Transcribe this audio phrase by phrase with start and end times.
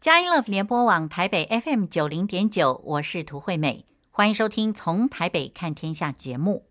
[0.00, 6.64] 佳音乐联播网台北 FM 九零点九，我是涂惠美，欢迎收听《从台北看天下》节目。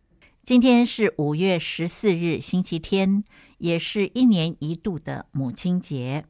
[0.43, 3.23] 今天是五月十四日，星期天，
[3.59, 6.25] 也是一年一度的母亲节。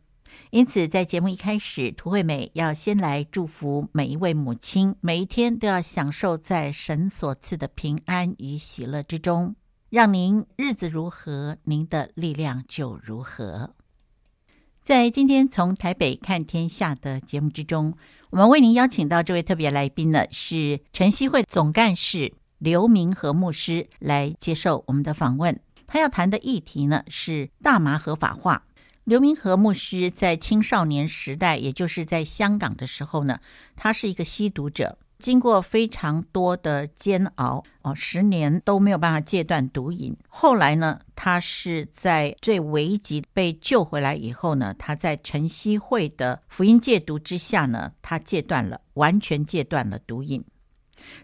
[0.49, 9.55] 因此，在节目一开始，涂惠美要先来祝福每一位母亲，每一天都要享受在神所赐的平安与喜乐之中。
[9.89, 13.73] 让您日子如何，您的力量就如何。
[14.89, 17.95] 在今天从台北看天下的节目之中，
[18.31, 25.59] 我们为您邀请到这位特别来宾呢，是晨曦会总干事刘明和牧师来接受我们的访问。
[25.85, 28.63] 他要谈的议题呢是大麻合法化。
[29.03, 33.39] 刘明和牧师在青少年时代，也就是在香港的时候呢，
[33.75, 34.97] 他是一个吸毒者。
[35.19, 40.15] 经过非常多的煎熬，哦，十年都没有办法戒断毒瘾。
[40.29, 50.43] 后来呢，他是在最危急被救回来以后呢，他在晨曦会的福音戒毒之下呢，他戒断了，完全戒断了毒瘾。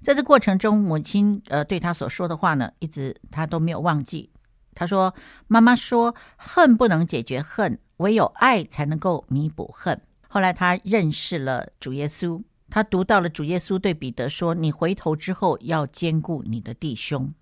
[0.01, 4.29] 在这过程中，母亲呃对他所说的话呢，一直他都没有忘记。
[4.73, 5.15] 他说
[5.47, 12.41] ：“妈妈说，恨不能解决恨，唯有爱才能够弥补恨。”后来他认识了主耶稣。
[12.75, 17.33] 他读到了主耶稣对彼得说：“你回头之后要兼顾你的弟兄。”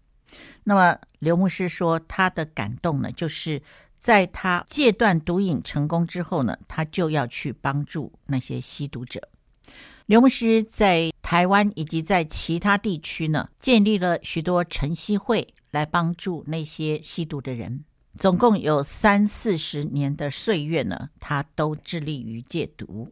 [0.64, 3.60] 那么刘牧师说，他的感动呢，就是
[3.98, 9.28] 在他戒断毒瘾成功之后呢，他就要去帮助那些吸毒者。
[10.06, 17.84] 刘牧师在台湾以及在其他地区呢，建立了许多晨曦会来帮助那些吸毒的人。
[18.20, 23.12] 总共有三四十年的岁月呢，他都致力于戒毒。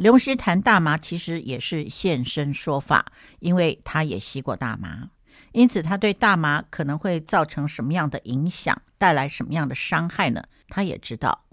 [0.00, 5.10] 刘牧师谈大麻，其实也是现身说法，因为他也吸过大麻，
[5.52, 10.42] 因此他对大麻可能会造成什么样的影响，带来什么样的伤害呢？
[10.70, 11.44] 他也知道。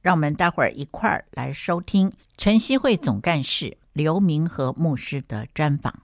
[0.00, 6.02] 让我们待会儿一块儿来收听晨曦会总干事刘明和牧师的专访。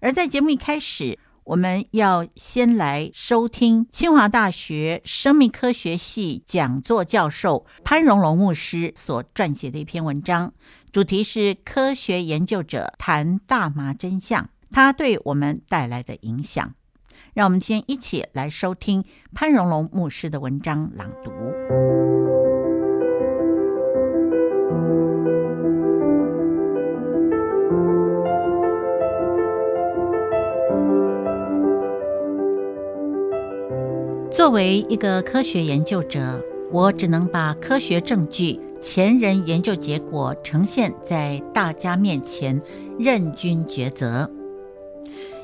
[0.00, 10.52] 而在节目一开始，我们要先来收听清华大学生命科学系讲座教授潘荣龙牧师所撰写的一篇文章。
[10.98, 16.74] 主题是科学研究者谈大麻真相，它对我们带来的影响。
[17.34, 21.30] 让我们先一起来收听潘荣龙牧师的文章朗读。
[34.32, 38.58] 作为一个科学研究者，我只能把科学证据。
[38.80, 42.60] 前人研究结果呈现在大家面前，
[42.98, 44.30] 任君抉择。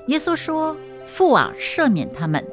[0.06, 2.45] 耶稣说：“父啊，赦免他们，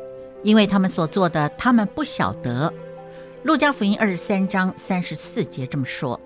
[0.43, 2.73] 因为他们所做的，他们不晓得。”
[3.43, 6.19] 路加福音二十三章三十四节这么说。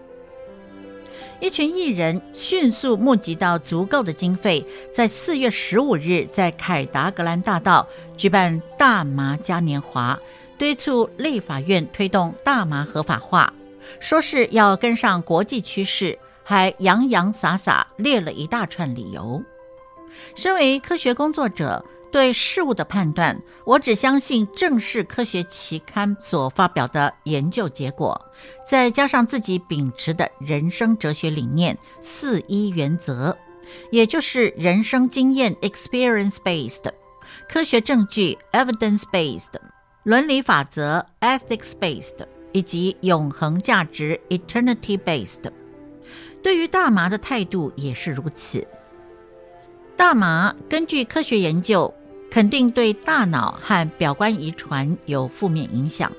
[1.42, 7.86] 一群艺人迅速募集到足够的经费，在四月十五日在凯达格兰大道
[8.16, 10.18] 举办大麻嘉年华，
[10.58, 13.54] 敦促立法院推动大麻合法化。
[14.00, 19.42] 说是要跟上国际趋势，还洋洋洒洒列了一大串理由。
[20.36, 28.20] 身为科学工作者，对事物的判断，我只相信正式科学期刊所发表的研究结果，
[28.66, 33.38] 再加上自己秉持的人生哲学理念“四一原则”，
[33.92, 36.90] 也就是人生经验 （experience-based）、
[37.50, 39.56] 科学证据 （evidence-based）、
[40.04, 42.26] 伦理法则 （ethics-based）。
[42.56, 45.52] 以及永恒价值 （eternity-based），
[46.42, 48.66] 对于大麻的态度也是如此。
[49.98, 51.94] 大麻根据科学研究，
[52.32, 56.10] 肯定对大脑和表观遗传有负面影响。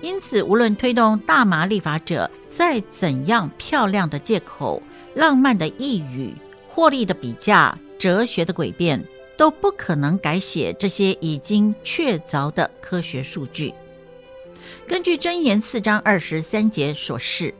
[0.00, 4.80] 因此，无论推动大麻立法者再怎样漂亮的借口、
[5.16, 6.32] 浪漫的呓语、
[6.68, 9.04] 获利的比价、哲学的诡辩，
[9.36, 13.74] 都不可能改写这些已经确凿的科学数据。
[14.86, 17.54] 根据箴言四章二十三节所示，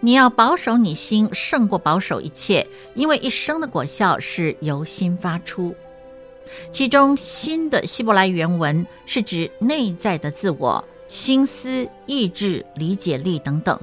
[0.00, 5.74] 你要保守你心胜过保守一切，因为一生的果效是由心发出。
[6.70, 13.78] 其中“心”的希伯来原文是指内在的自我、心思、意志、理解力等等。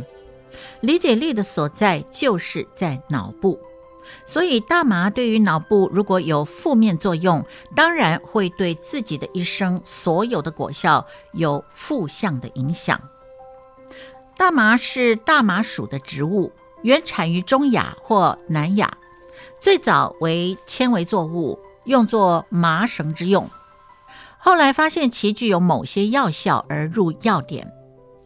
[0.81, 3.59] 理解力的所在就是在脑部。
[4.25, 7.45] 所以，大麻对于脑部如果有负面作用，
[7.75, 13.01] 当然会对自己的一生所有的果效有负向的影响。
[14.37, 16.51] 大麻是大麻属的植物，
[16.81, 18.97] 原产于中亚或南亚，
[19.59, 23.49] 最早为纤维作物，用作麻绳之用。
[24.39, 27.71] 后来发现其具有某些药效而入药典。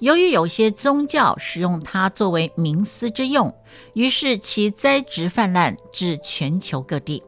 [0.05, 3.51] 由于有些宗教使用它作为冥思之用，
[3.95, 7.23] 于是其栽植泛滥至全球各地。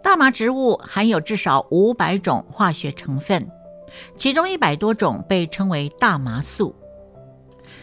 [0.00, 3.50] 大麻植物含有至少五百种化学成分，
[4.16, 6.72] 其中一百多种被称为大麻素。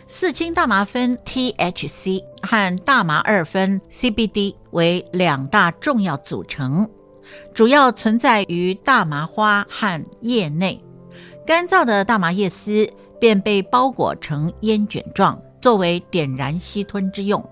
[0.08, 6.90] 四氢大麻酚 （THC） 和大麻二酚 （CBD） 为两大重要组成，
[7.54, 10.82] 主要存在于大麻花和叶内。
[11.46, 12.88] 干燥的大麻叶丝
[13.20, 17.44] 便被包裹成烟卷状，作为点燃吸吞之用。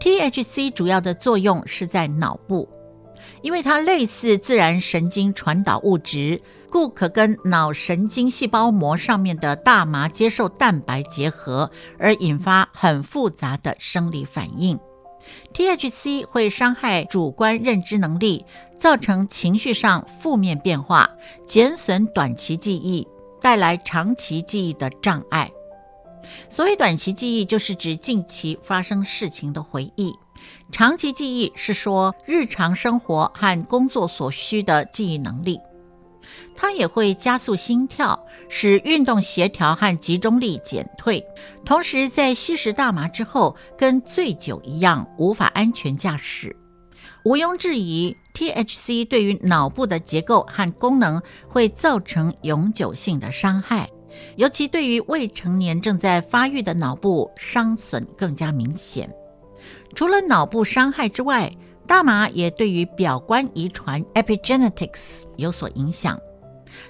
[0.00, 2.68] THC 主要的作用是在脑部，
[3.40, 6.40] 因为它类似自然神经传导物质。
[6.70, 14.78] 故可跟脑神经细胞膜上面的大麻接受蛋白结合，而引发很复杂的生理反应。
[15.52, 18.46] THC 会伤害主观认知能力，
[18.78, 21.10] 造成情绪上负面变化，
[21.46, 23.06] 减损短期记忆，
[23.42, 25.50] 带来长期记忆的障碍。
[26.48, 30.12] 所谓短期记忆，就是指近期发生事情的回忆；
[30.70, 35.60] 长期记忆是说日常生活和工作所需的记忆能力。
[36.54, 38.18] 它也会加速心跳，
[38.48, 41.22] 使运动协调和集中力减退。
[41.64, 46.56] 同时，在吸食大麻之后，跟醉酒一样，无法安全驾驶。
[47.24, 53.88] 毋庸置疑，THC 对于脑部的结构和功能会造成永久性的伤害，
[54.34, 59.08] 尤其对于未成年正在发育的脑部，伤损更加明显。
[59.94, 61.52] 除了脑部伤害之外，
[61.86, 66.18] 大麻也对于表观遗传 （epigenetics） 有所影响，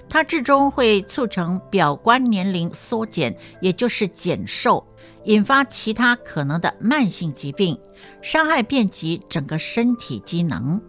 [0.09, 4.83] 它至终会促成表观年龄缩减，也就是减寿，
[5.25, 7.79] 引发其他可能的慢性疾病，
[8.21, 10.81] 伤害遍及整个身体机能，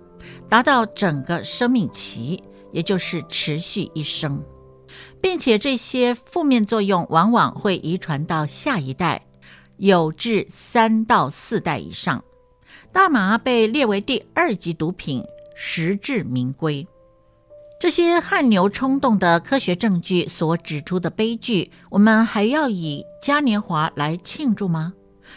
[0.49, 2.43] 达到整个生命期，
[2.73, 4.43] 也就是持续一生，
[5.21, 9.25] 并且这些负面作用往往会遗传到下一代，
[9.77, 12.23] 有至三到四代以上。
[12.93, 15.23] 大麻被列为第二级毒品，
[15.55, 16.87] 实至名归。
[17.81, 24.95] 这些汗牛充栋的科学证据所指出的悲剧，我们还要以嘉年华来庆祝吗？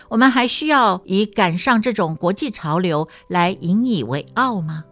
[0.09, 4.83] 我们还需要以赶上这种国际潮流来引以为傲吗？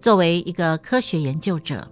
[0.00, 1.90] 作为一个科学研究者，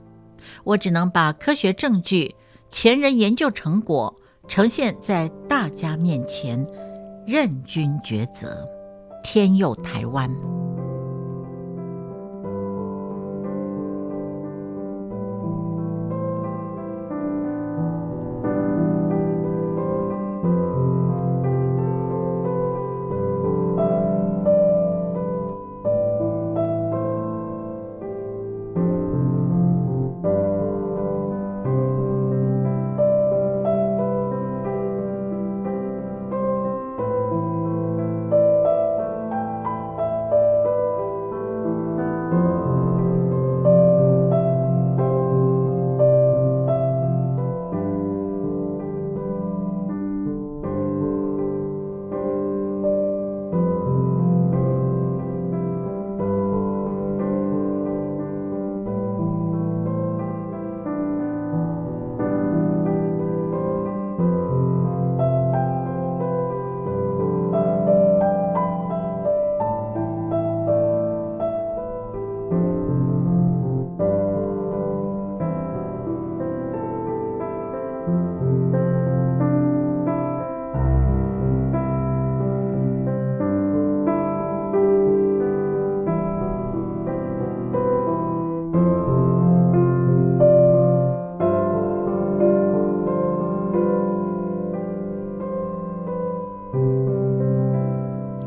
[0.63, 2.35] 我只能把科学证据、
[2.69, 4.15] 前人研究成果
[4.47, 6.65] 呈现在大家面前，
[7.27, 8.65] 任君抉择。
[9.25, 10.31] 天佑台湾。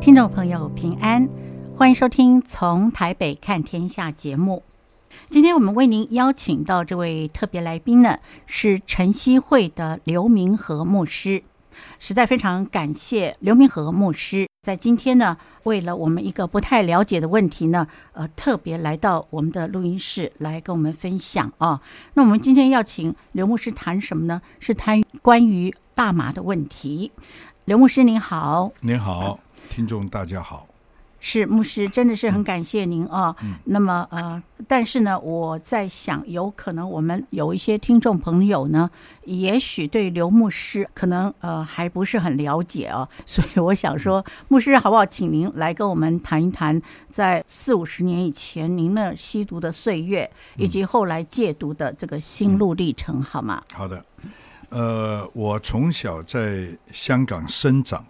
[0.02, 1.28] 听众朋友平安，
[1.78, 4.64] 欢迎收听《从台北看天下》节目。
[5.30, 11.44] 今天我们为您邀请到这位特别来宾呢，是晨曦会的刘明和牧师。
[12.00, 21.82] 实在非常感谢刘明和牧师在今天呢，为了我们一个不太了解的问题呢，呃，特别来到我们的录音室来跟我们分享啊。
[22.14, 24.42] 那我们今天要请刘牧师谈什么呢？
[24.60, 27.12] 是谈关于大麻的问题。
[27.66, 29.38] 刘牧师您好，您好。
[29.70, 30.68] 听众大家好，
[31.20, 33.36] 是牧师，真的是很感谢您啊。
[33.42, 38.90] 嗯，那么呃，但是呢，我在想，有可能我们有一些听众朋友呢，
[39.26, 53.64] 也许对刘牧师可能呃还不是很了解啊， 所以我想说，牧师好不好，请您来跟我们谈一谈，在四五十年以前您那吸毒的岁月，以及后来戒毒的这个心路历程，好吗？
[53.74, 54.04] 好的。
[54.70, 58.06] 呃，我从小在香港生长，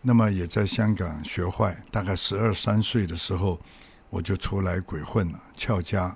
[0.00, 1.76] 那么也在香港学坏。
[1.90, 3.60] 大概十二三岁的时候，
[4.10, 6.14] 我就出来鬼混了，翘家。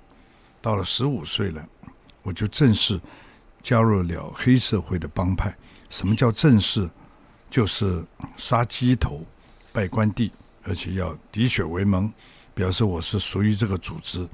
[0.61, 1.67] 到了十五岁了，
[2.21, 2.99] 我就正式
[3.61, 5.55] 加入了黑社会的帮派。
[5.89, 6.89] 什么叫正式？
[7.49, 8.03] 就是
[8.35, 9.23] 杀鸡头、
[9.71, 10.31] 拜关帝，
[10.63, 12.11] 而且要滴血为盟，
[12.55, 14.27] 表示我是属于这个组织，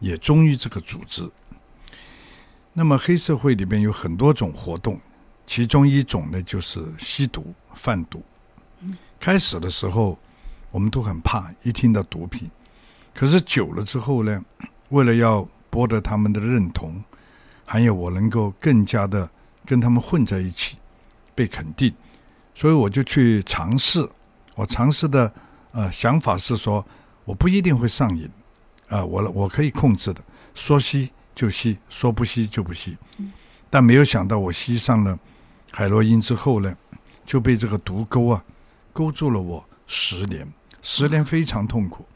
[0.00, 1.30] 也忠于这个组织。
[2.72, 5.00] 那么黑社会里边有很多种活动，
[5.46, 8.20] 其中一种呢就是吸毒、贩毒。
[9.24, 10.18] 开始的时候
[10.70, 12.50] 我们都很怕，一听到毒品，
[13.14, 14.44] 可是久了之后呢，
[14.90, 17.02] 为了要博得他们的认同，
[17.64, 19.26] 还有我能够更加的
[19.64, 20.76] 跟他们混在一起，
[21.34, 21.90] 被肯定，
[22.54, 24.06] 所以我就去尝试。
[24.56, 25.32] 我尝试的
[25.72, 26.86] 呃想法是说，
[27.24, 28.26] 我不一定会上瘾，
[28.88, 30.20] 啊、呃，我我可以控制的，
[30.54, 31.10] 说吸。
[31.34, 32.96] 就吸，说不吸就不吸，
[33.70, 35.18] 但没有想到我吸上了
[35.72, 36.76] 海洛因之后呢，
[37.24, 38.44] 就被这个毒钩啊
[38.94, 42.06] 勾住了我十年，十年非常痛苦，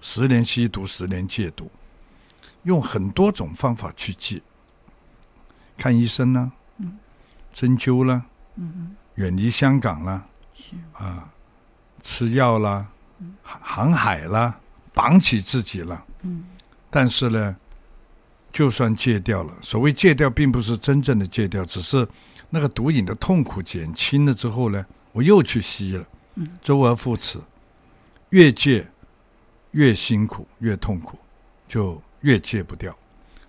[0.00, 1.68] 十年吸毒，十年戒毒，
[2.62, 4.40] 用很多种方法去戒，
[5.76, 6.96] 看医生呢，嗯。
[7.52, 8.22] 针灸啦，
[9.16, 10.24] 远离香港啦，
[10.92, 11.28] 啊，
[12.00, 12.86] 吃药啦，
[13.42, 14.60] 航海啦，
[14.94, 16.04] 绑起自己了，
[16.90, 17.56] 但是呢。
[18.52, 22.08] 就算戒掉了，所谓戒掉，并不是真正的戒掉，只是
[22.48, 26.02] 那个毒瘾的痛苦减轻了之后呢，我又去吸了，
[26.62, 27.38] 周而复始，
[28.30, 28.86] 越戒
[29.70, 31.18] 越辛苦，越痛苦，
[31.68, 32.96] 就越戒不掉，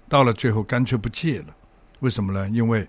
[0.08, 1.56] 到了最后干脆不戒了。
[2.00, 2.48] 为什么呢？
[2.50, 2.88] 因为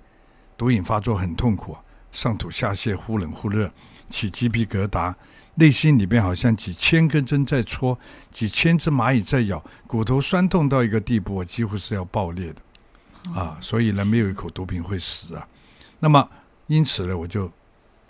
[0.56, 3.70] 毒瘾发作很痛苦啊，上吐下泻，忽冷忽热，
[4.10, 5.14] 起鸡皮疙瘩。
[5.54, 7.98] 内心里边好像几千根针在戳，
[8.30, 13.58] 几千只蚂蚁在咬，骨头酸痛到一个地步，我几乎是要爆裂的，啊！
[13.60, 15.48] 所以呢，没有一口毒品会死啊。
[15.98, 16.30] 那么，
[16.68, 17.50] 因此呢，我就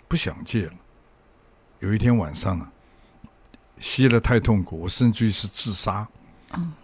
[0.07, 0.73] 不想戒了。
[1.79, 2.71] 有一天晚上啊，
[3.79, 6.07] 吸了太痛苦，我甚至于是自杀。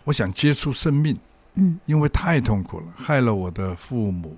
[0.04, 1.18] 我想接触生命，
[1.86, 4.38] 因为太痛苦了，害了我的父母，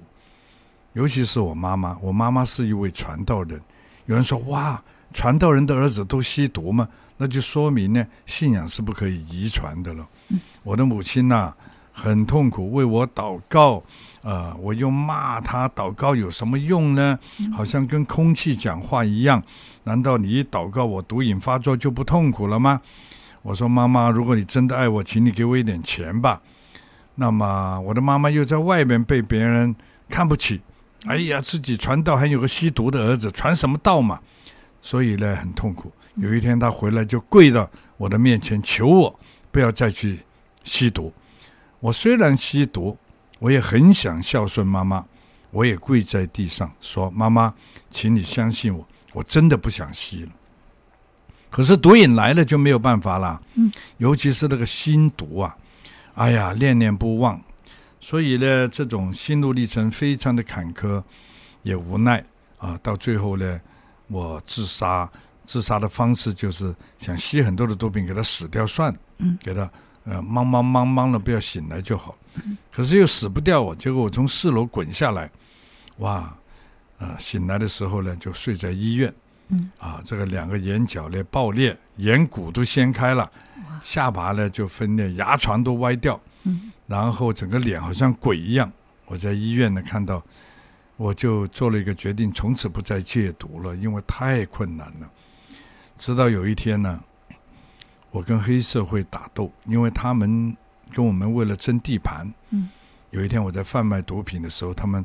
[0.94, 1.98] 尤其是我妈妈。
[2.02, 3.62] 我妈妈是一位传道人，
[4.06, 4.82] 有人说哇。
[5.14, 6.88] 传道人的儿子都吸毒吗？
[7.16, 10.06] 那就说明呢，信仰是不可以遗传的了。
[10.64, 11.58] 我的母亲呐、啊，
[11.94, 13.84] 很痛苦，为我祷告，啊、
[14.22, 17.18] 呃，我又骂他，祷告有什么用呢？
[17.54, 19.42] 好像跟空气讲话一样。
[19.84, 22.82] 难道你一祷告我毒瘾发作就不痛苦了吗？
[23.42, 26.42] 我说妈妈，如果你真的爱我，请你给我一点钱吧。
[27.16, 29.74] 那么我的妈妈又在外面被别人
[30.10, 30.62] 看不起，
[31.06, 34.20] 哎呀，自己传道还有个吸毒的儿子，传什么道嘛？
[34.82, 35.92] 所以呢，很痛苦。
[36.16, 39.20] 有一天，他回来就跪到我的面前求我
[39.52, 40.20] 不要再去
[40.64, 41.14] 吸毒。
[41.80, 42.98] 我虽然吸毒，
[43.40, 45.06] 我也很想孝顺妈妈。
[45.52, 47.54] 我也跪在地上说：“妈妈，
[47.90, 50.32] 请你相信我，我真的不想吸了。”
[51.50, 53.42] 可是毒瘾来了就没有办法了。
[53.56, 55.58] 嗯，尤其是那个心毒啊，
[56.16, 57.42] 哎呀，念念不忘。
[58.00, 61.02] 所以呢，这种心路历程非常的坎坷，
[61.64, 62.24] 也无奈
[62.58, 62.78] 啊。
[62.82, 63.60] 到最后呢。
[64.10, 65.10] 我自杀，
[65.44, 69.70] 自杀的方式就是想吸很多的毒品，给他死掉算了，嗯，给他
[70.08, 72.18] 呃，茫茫茫茫的不要醒来就好。
[72.72, 75.30] 可是又死不掉我，结果我从四楼滚下来，
[75.98, 76.34] 哇，
[76.98, 79.14] 呃，醒来的时候呢，就睡在医院，
[79.50, 83.30] 嗯，啊，这个两个眼角呢爆裂，眼骨都掀开了，
[83.84, 88.72] 下巴呢就分裂，牙床都歪掉，嗯，然后整个脸好像鬼一样。
[89.06, 90.24] 我在医院呢看到。
[91.00, 95.08] 我就做了一个决定，从此不再戒毒了，因为太困难了。
[95.96, 97.00] 直到有一天呢，
[98.12, 100.56] 我跟黑社会打斗，因为他们
[100.94, 102.32] 跟我们为了争地盘。
[102.50, 102.70] 嗯。
[103.12, 105.04] 有一天我在贩卖毒品的时候，他们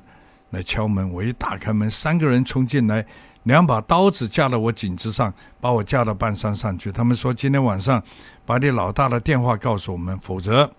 [0.51, 3.07] 来敲门，我一打开门，三个人冲进来，
[3.45, 6.91] 两把刀子架到我颈子上，把我架到半山上去。
[6.91, 8.03] 他们说：“今天晚上
[8.45, 10.71] 把你老大的电话告诉我们，否则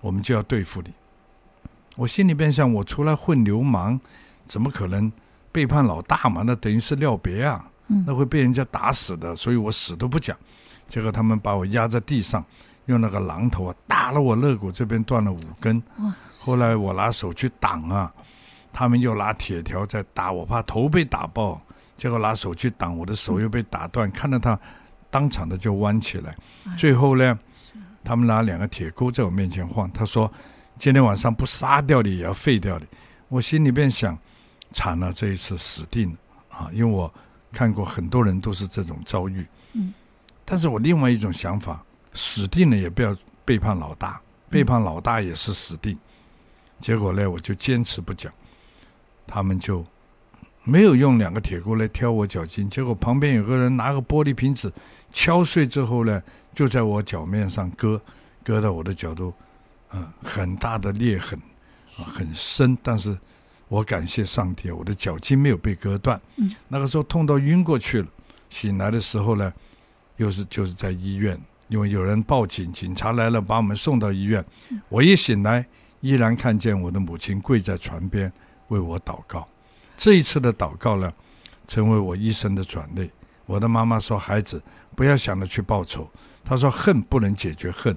[0.00, 0.92] 我们就要对付你。”
[1.96, 3.98] 我心里边想：我出来混流氓。
[4.46, 5.10] 怎么可能
[5.50, 6.44] 背叛老大嘛？
[6.46, 7.68] 那等于是料别啊，
[8.06, 9.34] 那会被人家打死的。
[9.34, 10.36] 所以我死都不讲。
[10.88, 12.44] 结果他们把我压在地上，
[12.86, 15.82] 用那个榔头啊打了我肋骨这边断了五根。
[16.38, 18.12] 后来我拿手去挡啊，
[18.72, 21.60] 他们又拿铁条在打我，怕头被打爆。
[21.96, 24.10] 结果拿手去挡，我的手又被打断。
[24.10, 24.58] 看到他
[25.10, 26.36] 当场的就弯起来。
[26.76, 27.38] 最后呢，
[28.04, 29.90] 他们拿两个铁钩在我面前晃。
[29.92, 30.30] 他说
[30.78, 32.86] ：“今天晚上不杀掉你，也要废掉你。”
[33.28, 34.16] 我心里边想。
[34.72, 36.16] 惨了，这一次死定了
[36.50, 36.68] 啊！
[36.72, 37.10] 因为我
[37.52, 39.46] 看过很多人都是这种遭遇。
[40.46, 41.84] 嗯，但是我另外一种想法，
[42.14, 45.98] 死定了也不要背叛老大，背叛老大也是死定。
[46.80, 48.32] 结果呢，我就坚持不讲。
[49.26, 49.84] 他们就
[50.62, 54.72] 没有用两个铁锅来挑我脚筋，结果旁边有个人拿个玻璃瓶子
[55.12, 56.22] 敲碎之后呢，
[56.54, 58.00] 就在我脚面上割，
[58.44, 59.32] 割到我的脚都，
[59.90, 61.36] 嗯、呃，很大的裂痕，
[61.98, 62.78] 啊，很深。
[62.82, 63.18] 但是
[63.66, 66.20] 我感谢上帝，我的脚筋没有被割断。
[66.36, 68.08] 嗯，那个时候痛到晕过去了。
[68.48, 69.52] 醒来的时候呢，
[70.16, 74.44] 又是就是在医院，因为有人报警，警察来了，把我们送到医院。
[74.88, 75.64] 我一醒来，
[76.00, 78.32] 依然看见我的母亲跪在床边
[78.68, 79.46] 为我祷告。
[79.96, 81.12] 这一次的祷告呢，
[81.66, 83.10] 成为我一生的转泪。
[83.46, 84.60] 我的妈妈说：“孩子，
[84.94, 86.10] 不要想着去报仇。”
[86.44, 87.96] 她说：“恨不能解决恨，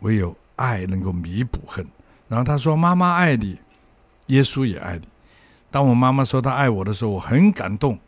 [0.00, 1.86] 唯有爱能够弥补恨。”
[2.28, 3.58] 然后她说：“妈妈爱你，
[4.26, 5.08] 耶稣也爱你。”
[5.70, 7.98] 当我妈妈说她爱我的时候，我很感动，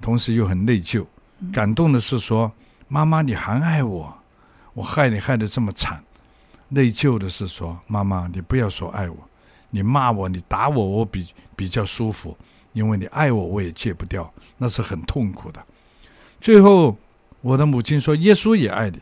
[0.00, 1.04] 同时又很内疚。
[1.52, 2.50] 感动的是说
[2.88, 4.16] ：“妈妈，你还爱我？
[4.74, 6.02] 我害你害得这么惨。”
[6.68, 9.16] 内疚的是说：“妈妈，你不要说爱我。”
[9.72, 12.36] 你骂我，你打我，我比比较舒服，
[12.72, 15.64] 因为你爱我，我也戒不掉，那是很痛苦的。
[16.40, 16.96] 最后，
[17.40, 18.98] 我的母亲说：“耶稣也爱你。”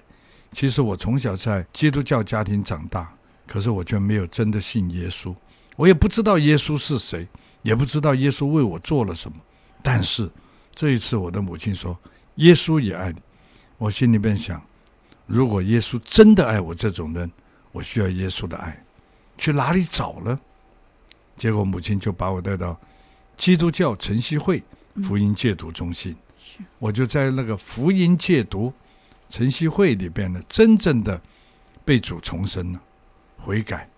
[0.52, 3.10] 其实我从小在基督教家庭长大，
[3.46, 5.34] 可是我却没有真的信耶稣，
[5.76, 7.26] 我也不知道耶稣是谁，
[7.62, 9.36] 也不知道耶稣为我做了什么。
[9.82, 10.30] 但是
[10.74, 11.96] 这一次，我的母亲说
[12.38, 13.20] ：“耶稣也爱你。”
[13.78, 14.60] 我心里边想：
[15.26, 17.30] 如果耶稣真的爱我这种人，
[17.70, 18.84] 我需要耶稣的爱，
[19.36, 20.40] 去哪里找呢？
[21.36, 22.76] 结果母亲就把我带到
[23.36, 24.60] 基督教晨曦会
[25.04, 26.16] 福音戒毒中心，
[26.80, 28.72] 我就在那个福音戒毒
[29.28, 31.20] 晨曦会里边呢，真正的
[31.84, 32.80] 被主重生了，
[33.36, 33.88] 悔改，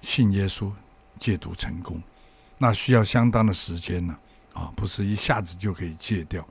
[0.00, 0.72] 信耶稣，
[1.20, 2.02] 戒毒成功，
[2.58, 4.18] 那需要相当的时间呢，
[4.52, 6.44] 啊，不是一下子就可以戒掉，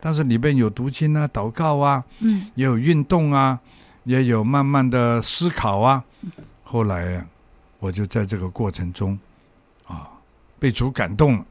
[0.00, 3.58] 但是里边有读经啊、祷告啊，嗯，也有运动啊，
[4.04, 6.04] 也有慢慢的思考啊，
[6.62, 7.26] 后来啊，
[7.78, 9.18] 我就在这个过程中。
[9.86, 10.06] 啊，
[10.58, 11.46] 被主感动了，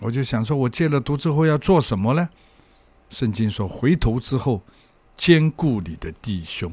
[0.00, 2.26] 我就想说，我戒了毒之后要做什么呢？
[3.10, 4.58] 圣经说，回头之后
[5.18, 6.72] 兼顾你的弟兄，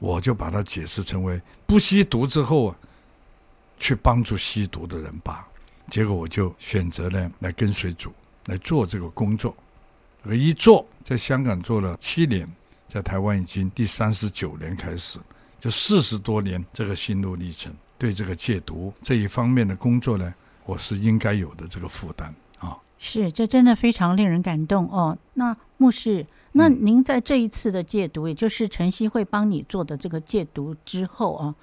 [0.00, 2.76] 我就把它解释成为不吸毒之后啊，
[3.78, 5.46] 去帮助吸毒的人吧。
[5.88, 8.12] 结果我就选择呢来跟随主
[8.46, 9.56] 来做这个工作，
[10.24, 12.48] 而一做在香港做了七年，
[12.88, 15.18] 在台湾已经第三十九年开始，
[15.60, 17.72] 就四十多年这个心路历程。
[17.96, 20.32] 对这个戒毒这一方面的工作呢，
[20.64, 22.78] 我是应该有的这个负担啊。
[22.96, 25.18] 是，这真的非常令人感动哦。
[25.34, 31.54] 那牧师，那您在这一次的戒毒，也就是晨曦会帮你做的这个戒毒之后啊，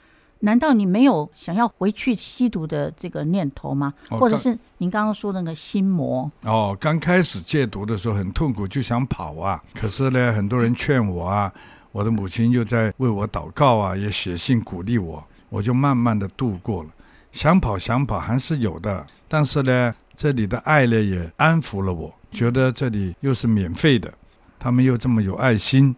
[0.46, 3.92] 难道你没有想要回去吸毒的这个念头吗？
[4.10, 6.32] 哦、或者是您刚刚说的那个心魔？
[6.44, 9.60] 哦，刚开始戒毒的时候很痛苦，就想跑啊。
[9.74, 11.52] 可是呢，很多人劝我啊，
[11.92, 15.24] 我的母亲又在为我祷告啊，也写信鼓励我。
[15.50, 16.90] 我就慢慢的度过了，
[17.32, 24.14] 想跑想跑还是有的，但是呢，这里的爱呢也安抚了我，觉得这里又是免费的，
[24.60, 25.96] 他们又这么有爱心，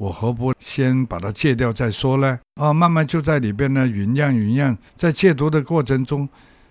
[0.00, 2.40] 我何不先把它戒掉再说呢？
[2.54, 6.26] 啊，慢慢就在里边呢酝酿酝酿，在戒毒的过程中，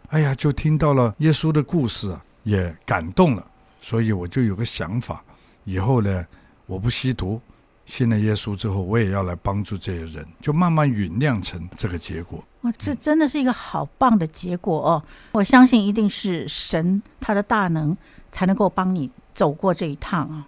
[0.08, 2.12] 哎呀，就听到了耶稣的故事，
[2.42, 3.46] 也感动了，
[3.82, 5.24] 所以我就有个想法，
[5.64, 6.26] 以后呢，
[6.66, 7.40] 我不吸毒。
[7.86, 12.44] 信了耶稣之后，我也要来帮助这些人，就慢慢酝酿成这个结果。
[12.62, 15.04] 哇，这真的是一个好棒的结果哦！
[15.34, 17.96] 我相信一定是神他的大能
[18.32, 20.48] 才能够帮你走过这一趟啊，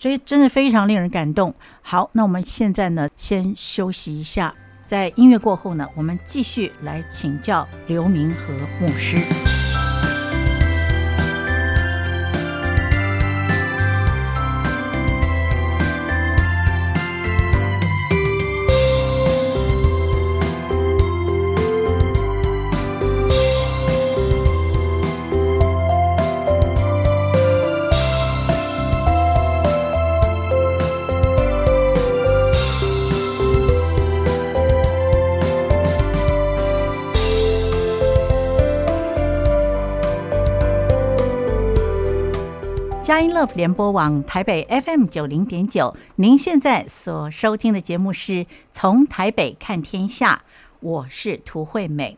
[0.00, 1.54] 所以真的非常令人感动。
[1.82, 4.54] 好，那我们现在呢，先休息一下，
[4.86, 9.69] 在音乐过后呢，我们继续来请教刘明和牧师。
[43.10, 50.44] 佳音 Love 联播网台北 FM 九零点九，您现在所收听的节目是从台北看天下，
[50.78, 52.16] 我是涂惠美。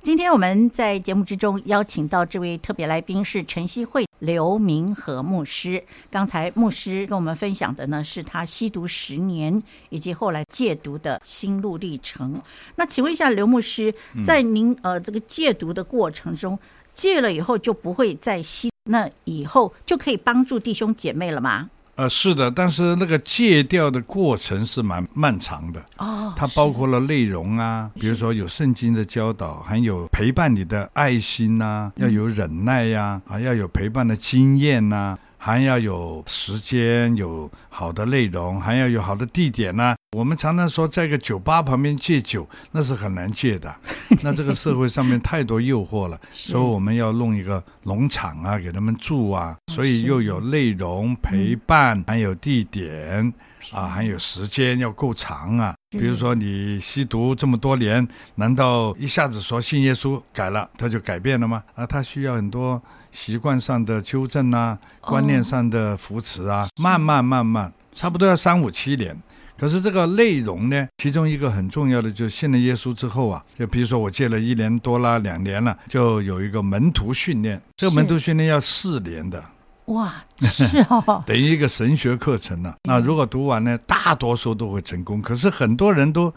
[0.00, 5.82] 今天我们在节目之中邀请到这位特别来宾是晨曦会刘明和牧师。
[6.08, 12.40] 刚才牧师跟我们分享的呢，是他吸毒十年以及后来戒毒的心路历程。
[12.76, 13.92] 那请问一下刘牧师，
[14.24, 16.56] 在您呃这个戒毒的过程中，
[16.94, 18.70] 戒了以后就不会再吸？
[18.84, 21.70] 那以后就可以帮助弟兄姐妹了吗？
[21.94, 26.32] 呃，是的，但是那个戒掉的过程是蛮漫长的哦。
[26.34, 35.18] 它包括了内容啊，比如说有圣经的教导，还有陪伴你的爱心呐、啊，要有忍耐呀、啊，啊，要有陪伴的经验呐、啊。
[35.44, 39.96] 还要有时间，有好的内容，还要有好的地点呢、啊。
[40.16, 43.74] 我们常常说，在一个酒吧旁边戒酒，那是很难戒的。
[44.22, 49.56] 那这个社会上面太多诱惑了，所以我们要弄一个农场啊，给他们住啊。
[49.72, 53.34] 所以又有内容陪伴，还有地点
[53.72, 55.74] 啊，还有时间要够长啊。
[55.90, 61.64] 比如说你吸毒这么多年，难道一下子说信耶稣改了，他就改变了吗？
[61.74, 62.80] 啊，他需要很多。
[63.12, 69.16] 习惯上的纠正啊，观念上的扶持啊，哦、慢慢慢慢，差不多要三五七年。
[69.56, 77.62] 可是这个内容呢，其中一个很重要的，就是信了耶稣之后啊，就比如说我戒了一年多啦，两年了，就有一个门徒训练。
[77.76, 79.44] 这个门徒训练要四年的，
[79.84, 82.76] 哇， 是哦，等于一个神学课程呢、啊。
[82.84, 85.22] 那如果读完呢，大多数都会成功。
[85.22, 86.34] 可是很多人都，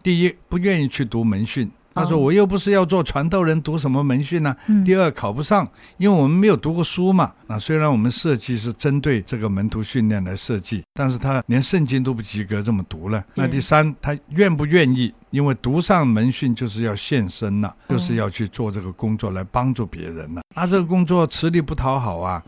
[0.00, 1.68] 第一不愿意去读门训。
[1.98, 4.56] 他说：“我又不是要做传道人，读什么门训呢？
[4.84, 7.32] 第二，考不上，因为我们没有读过书嘛。
[7.46, 13.24] 啊虽然我们设计是针对这个门徒训练来设计，但是他连圣经都不及格，这么读了。
[13.34, 15.12] 那第三，他愿不愿意？
[15.30, 20.42] 因为读上门训就是要献身了，就是要去做这个工作来帮助别人了。
[20.56, 22.42] 那这个工作吃力不讨好啊，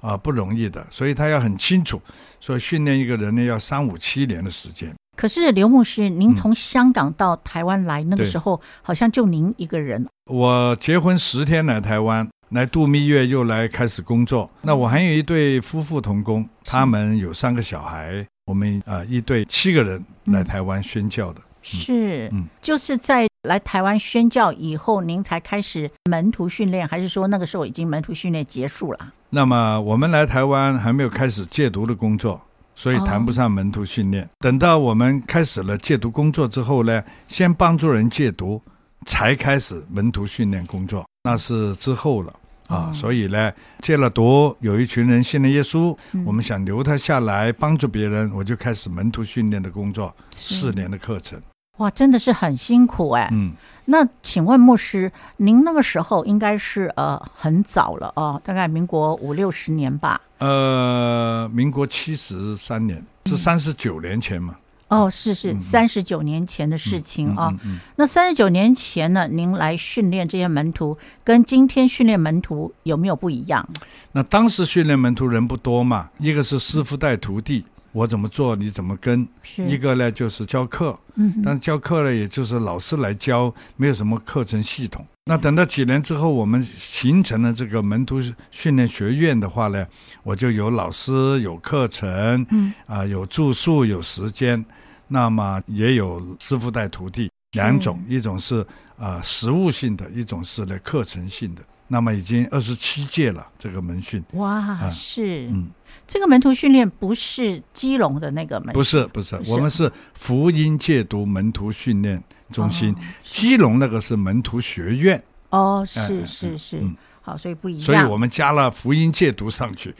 [0.00, 2.00] 啊，不容易的，所以他要很清楚，
[2.40, 10.06] 所以训练一个人呢，要三五七年的时间。”可是刘牧师，您从香港到台湾来，那个时候好像就您一个人。
[10.26, 14.50] 我结婚十天来台湾，来度蜜月，又来开始工作。
[14.62, 21.40] 那我还有一对夫妇同工，他们有三个小孩，我们啊、呃、一对七个人来台湾宣教的。
[21.62, 29.12] 是，嗯，就是在来台湾宣教以后，您才开始门徒训练，还是说那个时候已经门徒训练结束了？
[29.30, 32.40] 那么我们来台湾还没有开始戒毒的工作。
[32.74, 34.28] 所以谈不上门徒训练。
[34.40, 38.60] 等到我们开始了戒毒工作之后呢，先帮助人戒毒，
[39.06, 42.32] 才开始门徒训练工作，那是之后了
[42.68, 42.90] 啊。
[42.92, 51.40] 所以呢，戒了毒，有一群人信了耶稣，我们想留他下来帮助别人，我就开始门徒训练的工作，四年的课程。
[51.78, 53.28] 哇，真的是很辛苦哎。
[53.32, 53.52] 嗯。
[53.86, 60.20] 那请问牧师，您那个时候应该是呃很早了哦，大概民国五六十年吧？
[60.38, 64.56] 呃，民国七十三年，是三十九年前嘛？
[64.88, 67.48] 哦，是是，三十九年前的事情啊。
[67.50, 73.66] 嗯嗯嗯嗯、那三十九年前呢，您来训练这些门徒，跟今天训练门徒有没有不一样？
[74.12, 77.64] 那当时训练门徒人不多嘛，一个是师傅带徒弟。
[77.94, 79.26] 我怎么做，你怎么跟？
[79.68, 85.06] 一个呢，就是教课，嗯，但是教课呢，也就是老师来教，没有什么课程系统。
[85.26, 89.86] 那等到几年之后，我们形成了这个门徒训练学院的话呢，
[90.24, 94.62] 我就有老师，有课程，嗯，啊、呃，有住宿，有时间，
[95.06, 98.60] 那么也有师傅带徒弟两种，一种是
[98.98, 101.62] 啊、呃、实物性的，一种是呢课程性的。
[101.94, 104.20] 那么已经二十七届了，这个门训。
[104.32, 105.70] 哇，啊、是，嗯。
[106.08, 115.22] 这个门徒训练不是基隆的那个门，不是不是，我们是福音戒毒门徒训练中心，基隆那个是门徒学院。
[115.50, 116.82] 哦，是是是，
[117.22, 117.84] 好，所以不一样。
[117.86, 119.94] 所以我们加了福音戒毒上去。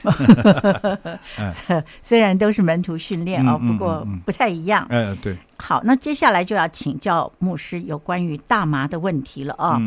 [2.03, 4.85] 虽然都是门徒训练啊，不过不太一样。
[4.91, 5.39] 哎，对。
[5.57, 9.81] 好，那接下来就要请教牧师有关于大麻的问题了啊。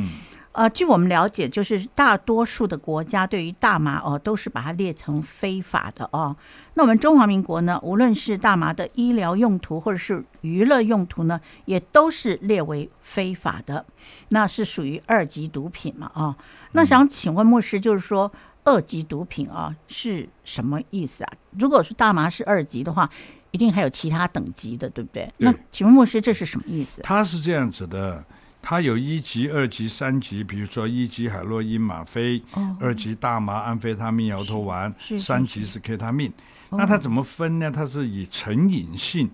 [0.58, 6.36] 呃，据我们了解，就是大多数的国家对于大麻哦，都是把它列成非法的哦。
[6.74, 13.86] 那我们中华民国呢，无论是大麻的医疗用途或者是娱乐用途呢，也都是列为非法的，
[14.30, 16.10] 那是属于二级毒品嘛？
[16.16, 16.36] 啊、哦，
[16.72, 18.32] 那想请问牧师，就是说
[18.64, 21.32] 二级毒品啊是什么意思啊？
[21.52, 23.08] 如果说大麻是二级的话，
[23.52, 25.32] 一定还有其他等级的，对不对？
[25.38, 27.04] 对，那请问牧师，这是什么意思？
[27.04, 28.26] 它是这样子的。
[28.70, 36.30] 它有一级、二级、三级，比如说一级海洛因、吗啡，哦、二级大麻、安非他命、摇头丸，三级是 K 他命。
[36.70, 37.72] 那它怎么分呢？
[37.72, 39.32] 它是以成瘾性，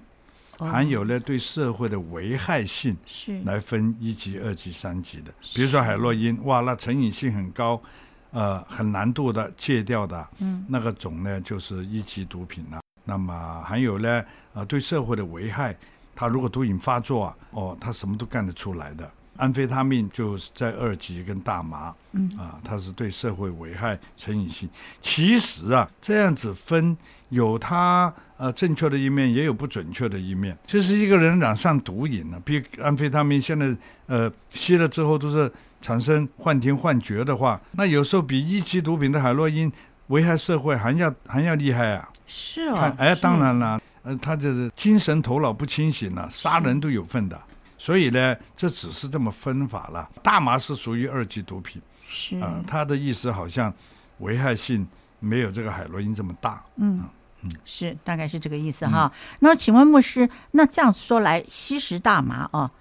[0.60, 5.34] 哦、还有呢对社会的危害性是来分一级、二级、三级的。
[5.56, 7.82] 比如说海洛因，哇，那成瘾性很高，
[8.30, 12.82] 呃，很难度的戒掉的，嗯，那个种呢就是一级毒品了。
[13.04, 15.76] 那么还有呢，呃，对社会的危害，
[16.13, 19.12] 它如果毒瘾发作啊，哦，它什么都干得出来的。
[19.38, 24.69] 安非他命就是在二级跟大麻，嗯啊，它是对社会危害成瘾性。
[25.02, 26.96] 其实啊，这样子分
[27.30, 30.58] 有它呃正确的一面，也有不准确的一面。
[30.67, 39.72] 就是一个人染上毒瘾了，比安非他命现在呃吸了之后都是产生幻听幻觉的话，那有时候比一级毒品的海洛因
[40.08, 42.08] 危害社会还要还要厉害啊！
[42.28, 47.41] 是哦，看哎，当然了，呃，他就是精神头脑不清醒了，杀人都有份的。
[47.84, 50.10] 所以呢，这只是这么分法了。
[50.24, 53.74] 大麻是属于二级毒品，是啊、呃，他的意思好像
[54.19, 54.88] 危害性
[55.19, 56.63] 没有这个海洛因这么大。
[56.78, 57.10] 嗯嗯，
[57.41, 59.12] 嗯是，大概是这个意思哈。
[59.13, 62.72] 嗯、那请问牧师，那这样说来，吸食大麻啊，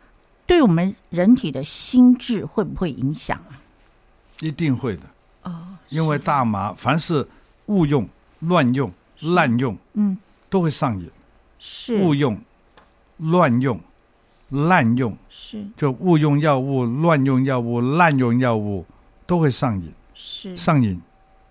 [0.46, 3.58] 对我们人体的心智会不会影响啊？
[4.40, 5.02] 一定会的
[5.42, 7.26] 哦，因为大麻凡是
[7.66, 8.88] 误用、乱用、
[9.18, 10.16] 滥用，嗯，
[10.48, 11.10] 都会上瘾。
[11.58, 12.40] 是误用、
[13.16, 13.80] 乱用。
[14.52, 18.84] 滥用是，就误用药物、乱用药物、滥用药物
[19.26, 21.00] 都会上瘾，是上瘾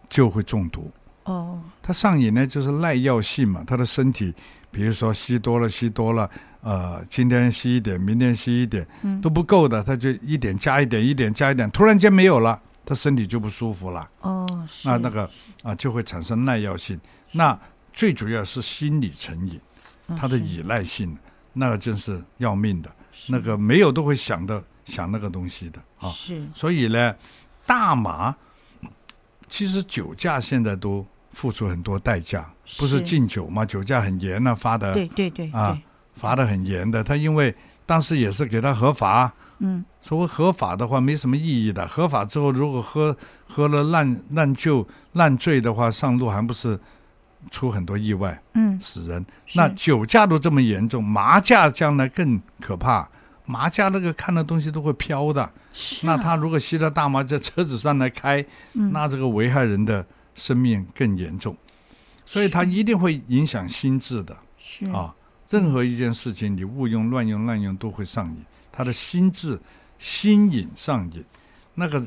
[0.08, 0.90] 就会中毒。
[1.24, 3.64] 哦，他上瘾呢，就是耐药性嘛。
[3.66, 4.34] 他的身体，
[4.72, 6.30] 比如说吸多了，吸多了，
[6.62, 14.10] 呃，今天吸一点，明天吸一点，嗯，都不够的，他就一点加一点，一点加一点，突然间没有了，他身体就不舒服了。
[14.22, 14.48] 哦，
[14.84, 15.30] 那那个
[15.64, 17.00] 啊，就会产生耐药性。
[17.32, 17.58] 那
[17.94, 19.60] 最主要是心理成瘾，
[20.18, 21.18] 他的依赖性。
[21.54, 22.90] 那个真是要命的，
[23.28, 26.10] 那个没有都会想的想那个东西的啊。
[26.10, 27.16] 是，所以呢，
[27.66, 28.36] 大麻
[29.48, 33.66] 其实酒驾现在都付出很多代价，不是禁酒嘛？
[33.66, 34.94] 酒驾很严啊，罚的。
[34.94, 35.78] 对对对啊，
[36.16, 37.04] 罚的很严的。
[37.04, 37.54] 他因为
[37.86, 41.88] 当时也是给他合法，嗯，所谓合法的话没什么意义的。
[41.88, 43.16] 合法之后，如果喝
[43.48, 46.80] 喝了烂烂酒烂醉的话，上路还不是？
[47.50, 49.26] 出很多意外，嗯，死人。
[49.54, 53.08] 那酒驾都这么严重，麻驾将来更可怕。
[53.46, 55.52] 麻驾那个看的东西都会飘的。
[55.74, 56.06] 是。
[56.06, 61.56] 那他如果吸了大麻在车子上来开，那这个危害人的生命更严重。
[62.26, 64.38] 所以他一定会影响心智的。
[64.58, 65.14] 是啊，
[65.50, 68.46] 任何一件事情你误用、乱用、滥用都会上瘾。
[68.72, 69.60] 他的心智、
[69.98, 71.26] 心瘾上瘾，
[71.76, 72.02] 那个。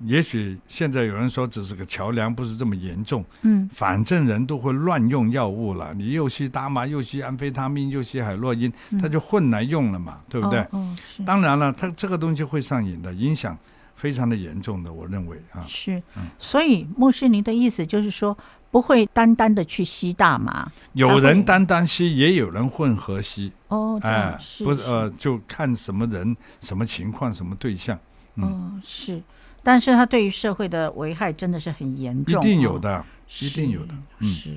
[0.00, 3.24] 也许现在有人说只是个桥梁，不是这么严重。
[3.42, 10.60] 嗯，反正人都会乱用药物了，你又吸大麻，又吸安非他命，又吸海洛因，他就混来用了嘛，对不对？
[10.70, 11.22] 哦，是。
[11.24, 13.56] 当然了，他这个东西会上瘾的，影响
[13.94, 15.64] 非常的严重的，我认为啊。
[15.66, 16.02] 是，
[16.38, 18.36] 所以牧师，您的意思就是说，
[18.70, 23.52] 不会单单的去吸大麻，有人单单吸，也有人混合吸。
[23.68, 27.96] 哦，哎，不是呃，就看什么人、什么情况、什么对象。
[28.34, 29.22] 哦，是。
[29.64, 33.04] 但是它对于社会的危害真的是很严重，一定有的，
[33.40, 34.50] 一定有的，是。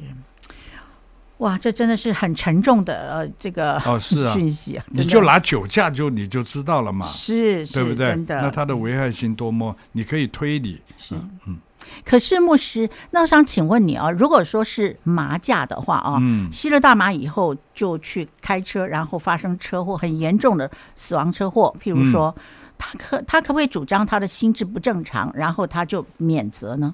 [1.38, 8.08] 哇，这真的是很沉重的呃，这个哦是啊 讯息啊，你就拿酒驾就你就知道了嘛，是，对不对？
[8.08, 10.82] 真的，那它的危害性多么，你可以推理。
[10.98, 11.15] 是，
[11.46, 11.58] 嗯。
[12.04, 22.36] 可是牧师，那我想请问你啊，如果说是麻驾的话啊，嗯，吸了大麻以后就去开车，然后发生车祸，很严重的死亡车祸，譬如说。
[22.78, 26.94] 他可他可不可以主张他的心智不正常，然后他就免责呢？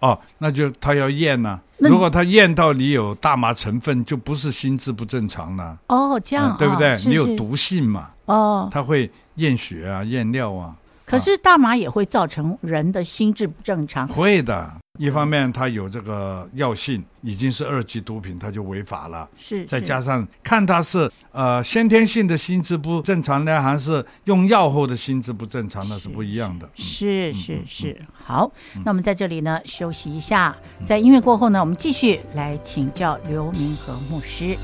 [0.00, 1.60] 哦，那就他要验呢、啊。
[1.78, 5.78] 如果他验到你有大麻成分，就不是心智不正常了。
[5.88, 6.92] 哦，这样、嗯、对不对？
[6.92, 8.10] 哦、是是你有毒性嘛？
[8.26, 10.74] 哦，他会验血啊，验尿啊。
[11.04, 14.08] 可是大麻也会造成人的心智不正常。
[14.08, 14.70] 会的。
[14.98, 19.26] 一方面，它有这个药性，已经是二级毒品，它就违法了。
[19.38, 26.68] 是，再加上看他是呃先天性的心智不正常呢，还是用药后的心智不正常，那是不一样的。
[26.74, 27.98] 是是是。
[28.12, 28.52] 好，
[28.84, 34.58] 那我们在这里呢休息一下，在音乐过后呢，我们继续来请教刘明和牧师。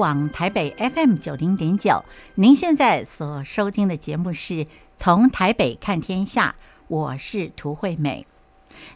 [0.00, 2.02] 网台北 FM 九零点九，
[2.36, 6.54] 您现在所收听的节目是从台北看天下，
[6.88, 8.26] 我是涂惠美。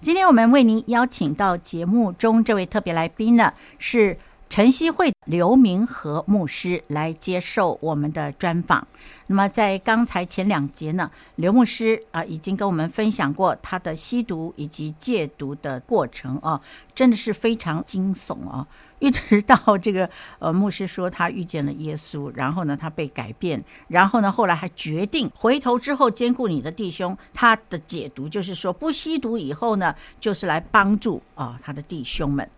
[0.01, 4.17] 今天我们为您邀请到节目中这位特别来宾呢，是
[4.49, 8.89] 晨曦会刘明和牧师来接受我们的专访。
[9.27, 16.59] 那么在刚才前两节呢，刘牧师啊已经跟我们分享过他的吸毒以及戒毒的过程啊，
[16.95, 18.67] 真的是非常惊悚啊。
[19.05, 27.17] 一直到 这个呃，牧师说他遇见了耶稣，然后呢，他被改变，然后呢，后来还决定回头之后兼顾你的弟兄。
[27.35, 32.49] 他的解读就是说，不吸毒以后呢，就是来帮助啊、他的弟兄们。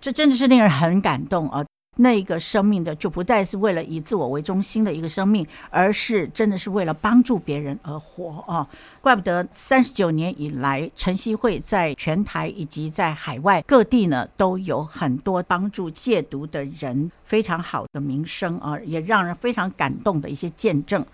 [0.00, 1.64] 这真的是令人很感动啊！
[1.96, 8.66] 那个生命的就不再是为了以自我为中心的一个生命，而是真的是为了帮助别人而活啊！
[9.00, 21.04] 怪不得三十九年以来，晨曦会在全台以及在海外各地呢，都有很多帮助戒毒的人，非常好的名声啊，也让人非常感动的一些见证。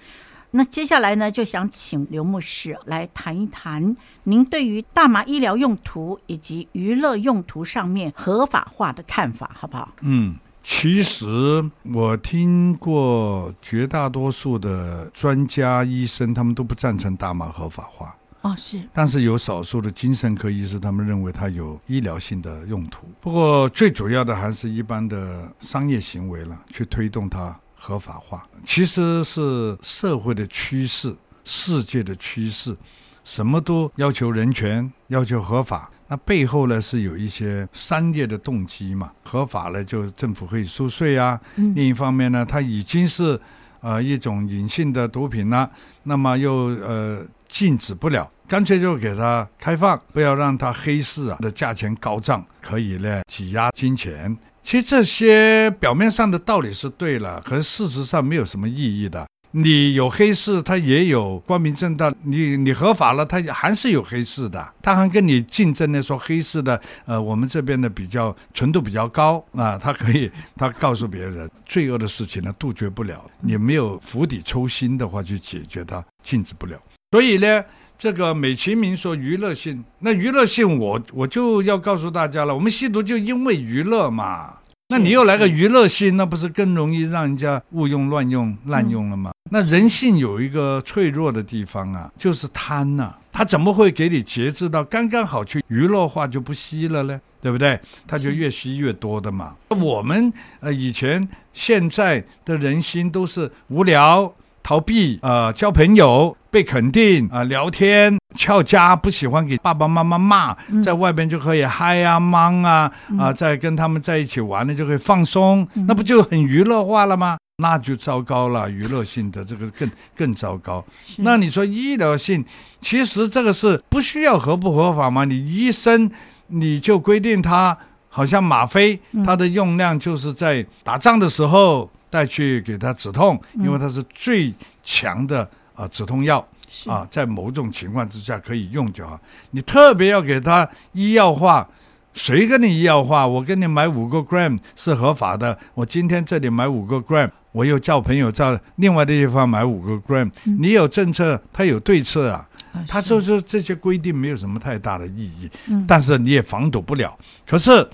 [0.53, 9.93] 那接下来呢，就想请刘牧师来谈一谈您对于大麻医疗用途以及娱乐用途上面合法化的看法，好不好？
[10.01, 10.37] 嗯。
[10.63, 18.15] 其实我听过绝大多数的专家医生，他们都不赞成大麻合法化。
[18.43, 18.81] 哦，是。
[18.93, 23.07] 但是有少数的精神科医师，他们认为它有医疗性的用途。
[23.21, 28.47] 不过最主要的还是一般的商业行为了，去推动它合法化。
[28.65, 32.77] 其实是社会的趋势，世界的趋势，
[33.25, 35.91] 什么都要求人权，要求合法。
[36.11, 41.41] 那背后呢，是有一些商业的动机嘛，合法呢就政府可以收税啊。
[41.55, 43.41] 嗯、另一方面呢，它已经是
[43.81, 45.71] 呃一种隐性的毒品了，
[46.03, 54.37] 那么又呃禁止不了，干脆就给它开放，不要让它黑市啊的价钱高涨，可以呢挤压金钱。
[54.65, 59.25] 其实这些表面上的道理是对了，可是事实上没有什么意义的。
[59.53, 62.15] 你有黑市，它也有光明正大。
[62.23, 64.73] 你你合法了，它还是有黑市的。
[64.81, 73.29] 他还跟你竞争呢说黑市的，呃，我们这边的比较纯度比较高啊，他可以他告诉别人，罪恶的事情呢杜绝不了。
[73.41, 76.81] 你没有釜底抽薪的话去解决它，禁止不了。
[77.11, 77.65] 所以呢，
[77.99, 84.55] 这个美其名说娱乐性，那娱乐性我我就要告诉大家了，我们吸毒就因为娱乐嘛。
[84.91, 89.31] 那你又来个娱乐性，那不是更容易让人家误用、乱用、滥用了吗？
[89.53, 93.15] 那人性有一个脆弱的地方啊，就是贪呐。
[93.31, 97.21] 他怎么会给你节制到刚刚好去娱乐化就不吸了呢？
[97.41, 97.79] 对不对？
[98.09, 99.55] 他就越吸越多的嘛。
[99.69, 104.35] 我们呃以前、现在的人心都是无聊。
[104.63, 117.39] 逃避啊、呃，交朋友，被肯定啊、呃，聊天，翘家，不喜欢给爸爸妈妈骂，嗯、在外边就可以嗨啊、忙啊，啊、在跟他们在一起玩了就可以放松，嗯、那不就很娱乐化了吗？
[117.59, 120.85] 那就糟糕了，娱乐性的这个更更糟糕。
[121.19, 122.45] 那你说医疗性，
[122.81, 125.25] 其实这个是不需要合不合法吗？
[125.25, 126.11] 你医生
[126.49, 127.77] 你就规定他，
[128.09, 131.89] 好像吗啡，它的用量就是在打仗的时候。
[132.13, 135.49] 带去给他止痛，因为它是最强的
[135.81, 136.47] 啊、呃、止痛药
[136.87, 139.19] 啊，在某种情况之下可以用就好。
[139.53, 141.67] 你特别要给他医药化，
[142.13, 143.27] 谁跟你医药化？
[143.27, 150.31] 我跟你买五个 gram 是合法的，我今天这里买五个 gram，我又叫朋友在另外的地方买五个 gram。
[150.45, 152.47] 嗯、你有政策，他有对策啊。
[152.87, 157.17] 他就是这些规定没有什么太大的意义，嗯、但是你也防堵不了。
[157.47, 157.89] 可是。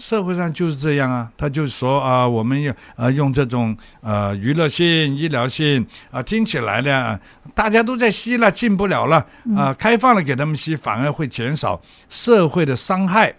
[0.00, 7.20] 社会上就是这样啊，他就说啊，我们要呃用这种呃娱乐性、医疗性啊，听起来呢，
[7.54, 13.32] 大家都在吸了，进不了了啊，开放了给他们吸，反而会减少社会的伤害，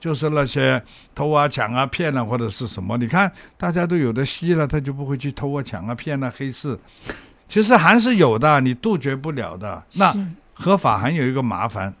[0.00, 0.82] 就是那些
[1.14, 2.96] 偷啊、抢啊、骗啊或者是什么。
[2.96, 6.78] 你看大家都有的吸了，他就不会去偷啊、抢啊、骗啊、黑市，
[7.46, 9.82] 其实还是有的，你杜绝不了的。
[9.92, 10.16] 那
[10.54, 11.94] 合法还有一个麻烦，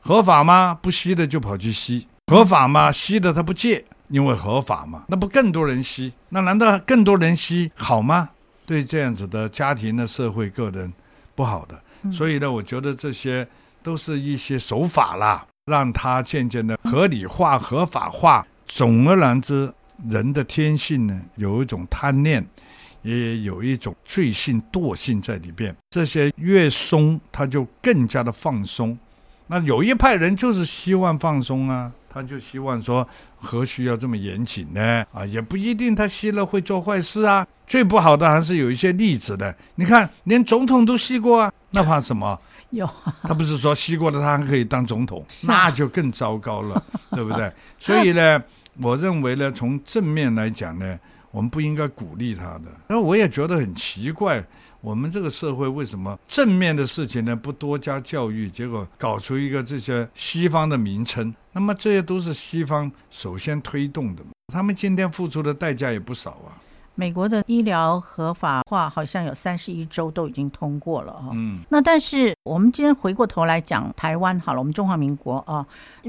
[0.00, 0.76] 合法吗？
[0.82, 2.08] 不吸的就跑去吸。
[2.26, 2.90] 合法吗？
[2.90, 6.10] 吸的他不戒，因为合法嘛，那不更多人吸？
[6.30, 8.30] 那难道更多人吸好吗？
[8.64, 10.90] 对这样子的家庭的社会个人
[11.34, 13.46] 不好的，嗯、所以呢，我觉得这些
[13.82, 18.46] 都是一些手法啦，让它渐渐的合理化、合法化。
[18.66, 19.70] 总而言之，
[20.08, 22.42] 人的天性呢，有一种贪念，
[23.02, 25.76] 也有一种罪性、惰性在里边。
[25.90, 28.98] 这些越松，他就更加的放松。
[29.46, 31.92] 那有一派人就是希望放松啊。
[32.14, 35.04] 他就希望说，何须要这么严谨呢？
[35.12, 37.44] 啊，也不一定他吸了会做坏事啊。
[37.66, 39.52] 最不好的还是有一些例子的。
[39.74, 42.38] 你看，连总统都吸过啊，那怕什么？
[42.70, 42.88] 有，
[43.22, 47.52] 他不是说吸过的他还可以当总统， 那就更糟糕了， 对不对？
[47.80, 48.40] 所以呢，
[48.80, 50.98] 我认为呢，从正面来讲呢，
[51.32, 52.64] 我们不应该鼓励他的。
[52.88, 54.44] 那我也觉得很奇怪。
[54.84, 61.34] 我们这个社会为什么正面的事情呢，不多加教育，结果搞出一个这些西方的名称？
[61.52, 66.60] 那么这些都是西方首先推动的，他们今天付出的代价也不少啊。
[66.96, 75.66] 美国的医疗合法化好像有三十一州都已经通过了哈，嗯，那但是我们今天回过头来讲台湾好了，我们中华民国啊，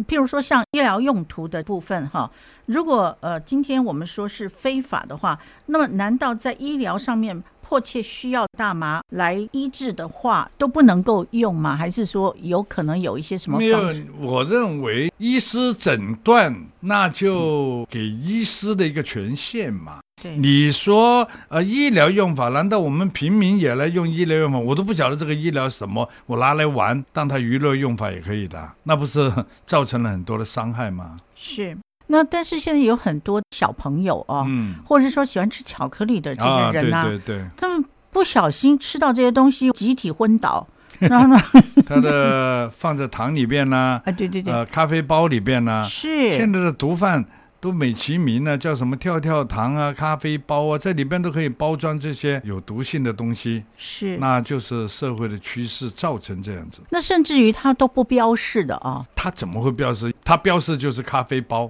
[0.07, 2.29] 譬如说像医疗用途的部分哈，
[2.67, 11.75] 如果呃今天我们说是非法的话，那么难道在医疗上面迫切需要大麻来医治的话，都不能够用吗？
[11.75, 13.57] 还是说有可能有一些什么？
[13.57, 13.79] 没有，
[14.19, 19.99] 我认为医师诊断那就给医师的一个权限嘛。
[20.21, 24.59] 对，你说呃医疗用法，难道我们平民也来用医疗用法？
[24.59, 29.33] 我都不晓得这个医疗什么，我拿来玩当它娱乐用法也可以的，那不是
[29.65, 31.17] 造成了很多的伤害吗？
[31.35, 31.75] 是。
[32.07, 40.67] 那但是现在有很多小朋友哦，嗯，或者是说喜欢吃巧克力的这些人呐、啊，对对对，他们不小心吃到这些东西，集体昏倒，
[40.99, 41.37] 然后呢，
[41.85, 46.37] 他的放在糖里边呢， 啊，对对对，呃，咖啡包里边呢，是。
[46.37, 47.25] 现在的毒贩
[47.59, 56.81] 都美其名呢，叫什么跳跳糖啊、咖啡包啊，在里边都可以包装这些有毒性的东西，是，那就是社会的趋势造成这样子。
[56.91, 60.13] 那甚至于他都不标示的啊，他怎么会标示？
[60.23, 61.69] 他标示就是咖啡包。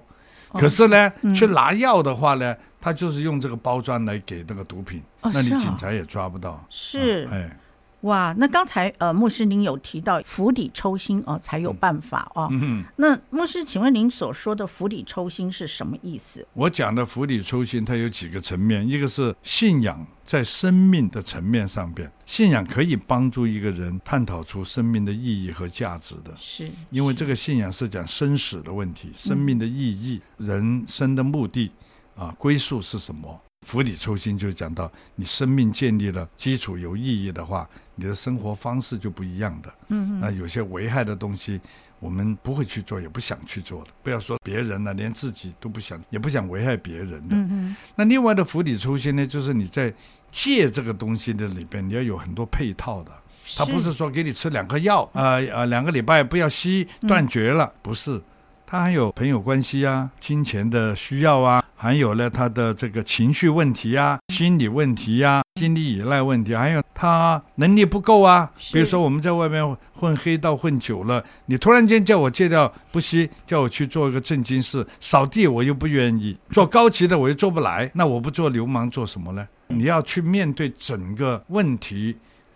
[0.58, 6.66] 可是呢，嗯、去拿药的话呢，他就是用这个包装来给那个毒品，哦、那你警察也抓不到。
[6.70, 7.58] 是，啊、哎，
[8.06, 12.48] 哇，那刚才呃，牧师您有提到釜底抽薪哦，才有办法哦。
[12.52, 12.84] 嗯哼。
[12.96, 16.46] 那牧师，请问您所说的釜底抽薪是什么意思？
[16.54, 20.06] 我讲的釜底抽薪，它有几个层面，一个是信仰。
[20.26, 26.34] 在生命的层面上边，信仰可以帮助一个人探讨出生命的意义和价值的。
[26.36, 31.72] 是，因为这个信仰是讲生死的问题，生命的意义、嗯、人生的目的，
[32.16, 33.40] 啊，归宿是什么？
[33.66, 39.74] 釜底抽薪就讲到，你生命建立了基础有意义的话，你的生活方式就不一样的。
[39.90, 41.60] 嗯，那有些危害的东西。
[42.02, 43.88] 我们不会去做，也不想去做的。
[44.04, 47.36] 不要说别人了，连自己都不想，也不想危害别人的。
[47.36, 47.76] 嗯嗯。
[47.96, 49.92] 那另外的釜底抽薪呢，就是你在
[50.30, 53.12] 戒这个东西的里边，你要有很多配套的。
[53.56, 58.22] 他不是说给你吃两颗药，啊、呃、啊，两个礼拜不要吸，断绝了，不是。
[58.68, 68.52] 他还有朋友关系啊，金钱的需要啊，还有呢他的这个情绪问题啊，心理问题呀、啊，心理依赖问题，还有他能力不够啊。
[68.74, 69.64] 比如说我们在外面
[69.94, 79.48] 混黑道混久了，你突然间叫我戒掉不吸，叫我去做一个正经事，扫地我又不愿意，做高级的我又做不来，那我不做流氓做什么呢？
[79.68, 82.16] 你要去面对整个问题。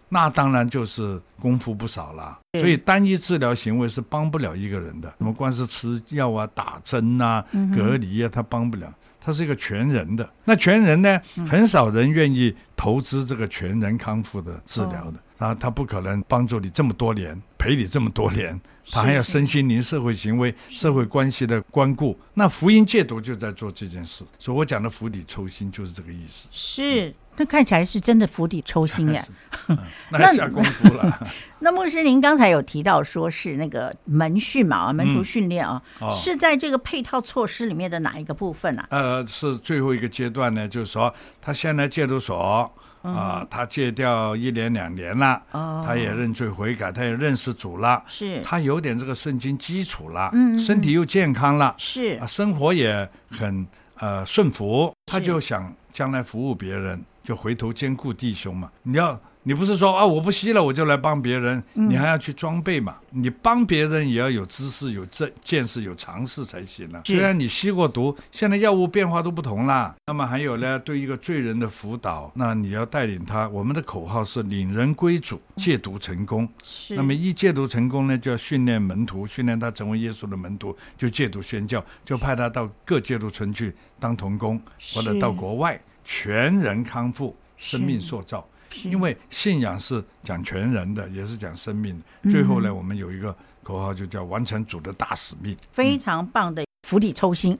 [0.09, 5.13] 那当然就是功夫不少了，所以单一治疗行为是帮不了一个人的。
[5.19, 8.93] 什么光是吃药啊、打针啊、隔离啊，他帮不了。
[9.21, 10.27] 他是一个全人的。
[10.45, 15.15] 那全人呢，很少人愿意投资这个全人康复的治疗的。
[15.37, 22.17] 他他不可能帮助你这么多年，陪你这么多年，他还要身心灵、社会行为、社会关系的关顾。
[22.33, 24.23] 那福音戒毒就在做这件事。
[24.39, 26.47] 所以我讲的釜底抽薪就是这个意思。
[26.51, 27.13] 是。
[27.39, 29.25] 那看起来是真的釜底抽薪呀，
[30.11, 31.27] 那下功夫了。
[31.59, 38.87] 那牧师，您刚才有提到说是那个门训嘛，门徒训练啊，嗯哦、是在这个配套措施里面的哪一个部分呢、啊？
[38.91, 42.69] 呃，是最后一个阶段呢，就是说他现在戒毒所
[43.01, 53.65] 啊、他戒掉一年两年了，哦、他也认罪悔改，他也认识主了，是，他有点这个圣经基础了，嗯，身体又健康了，是，生活也很
[53.99, 57.01] 呃顺服，他就想将来服务别人。
[57.29, 59.19] 就回头兼顾弟兄嘛，你要。
[59.43, 62.97] 你不是说啊，我不吸了，我就来帮别人，你还要去装备嘛？
[63.13, 67.01] 嗯、你帮别人也要有知识、有这见识、有常识才行了、啊。
[67.05, 69.95] 虽然你吸过毒，现在药物变化都不同啦。
[70.05, 73.47] 那么还有呢，对一个罪人的辅导，那你要带领他。
[73.47, 76.47] 我们的口号是领人归主，戒毒成功。
[76.61, 76.95] 是。
[76.95, 84.61] 那么一戒毒成功呢，就要训练门徒，训练他成为耶稣的门徒，就戒毒宣教，就派他到各戒毒村去当童工，
[84.93, 85.79] 或者到国外，
[86.11, 88.43] 全人康复，生命塑造。
[88.83, 92.31] 因为信仰是讲全人的，也是讲生命的。
[92.31, 95.55] 最后呢，我们有一个口号，就叫完成主的大使命。
[95.71, 96.68] 非常棒的。
[96.89, 97.55] 釜底抽薪，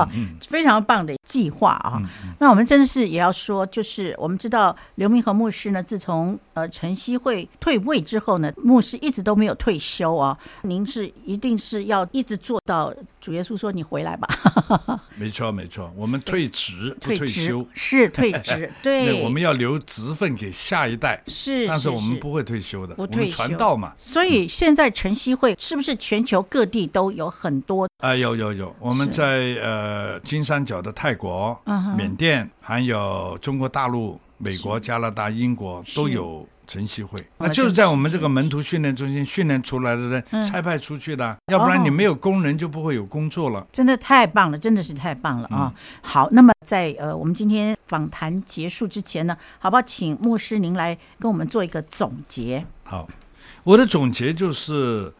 [0.46, 1.98] 非常棒的计划啊！
[2.38, 10.36] 那我们真的是也要说，就是我们知道刘明和牧师呢，自从呃晨曦会退位之后呢，牧师一直都没有退休啊。
[10.62, 14.28] 您是一定是要一直做到主耶稣说你回来吧？
[15.16, 23.94] 没错没错，我们退职不退休，是退职， 对，我们要留职分给下一代，是，但是我们不会退休的，不退休，传道嘛。
[23.96, 27.88] 所以现在晨曦会是不是全球各地都有很多？
[28.02, 28.73] 啊，有有有。
[28.78, 31.58] 我们在呃金三角的泰国、
[31.96, 37.18] 缅甸，还有中国大陆、美国、加拿大、英国都有晨曦会。
[37.38, 43.66] 那就是在我们这个门徒训练中心训练出来的人差派出去的，要不然你没有工人就不会有工作了。
[43.72, 45.72] 真的太棒了，真的是太棒了啊！
[46.02, 49.82] 好，那么在呃我们今天访谈结束之前呢，好不好？
[49.82, 52.64] 请牧师您来跟我们做一个总结。
[52.84, 53.08] 好，
[53.62, 55.10] 我的总结就是，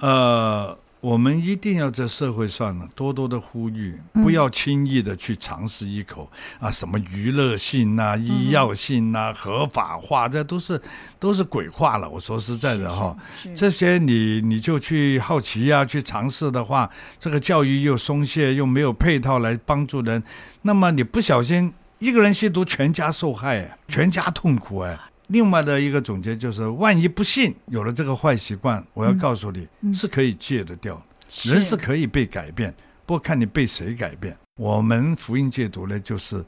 [0.00, 0.76] 呃。
[1.06, 6.28] 我们一定要在社会上呢多多的呼吁，不要轻易的去尝试一口、
[6.58, 10.82] 嗯、啊，什么娱乐性呐、医药性呐、合法化，这都是
[11.20, 12.10] 都是鬼话了。
[12.10, 13.16] 我说实在的哈，
[13.54, 16.90] 这些你你就去好奇呀、啊，去尝试的话，
[17.20, 20.20] 这个教育又松懈，又没有配套来帮助人，
[20.62, 24.98] 那么你不小心一个人吸毒，全家受害，全家痛苦哎。
[25.28, 32.72] 另外的一个总结就是，万一不幸有了这个坏习惯，我要告诉你，是可以戒得掉的，人是可以被改变，
[33.04, 34.36] 不过看你被谁改变。
[34.56, 36.44] 我们福音戒毒呢，就是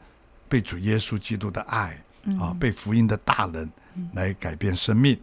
[0.48, 3.68] 被主耶稣基督的爱、嗯、啊，被福音的大能
[4.12, 5.14] 来改变生命。
[5.14, 5.20] 嗯、